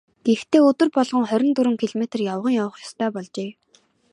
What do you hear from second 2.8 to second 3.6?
ёстой болжээ.